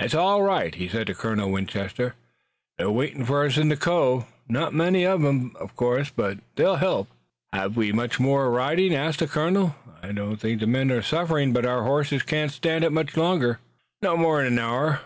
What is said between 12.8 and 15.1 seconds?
it much longer." "Not more'n an hour."